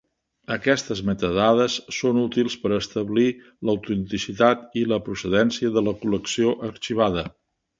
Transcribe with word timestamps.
Aquestes 0.53 1.01
metadades 1.09 1.75
són 1.97 2.21
útils 2.21 2.55
per 2.63 2.71
establir 2.79 3.27
l'autenticitat 3.69 4.65
i 4.83 4.87
la 4.95 5.01
procedència 5.11 5.75
de 5.77 5.85
la 5.91 5.95
col·lecció 6.03 6.57
arxivada. 6.71 7.29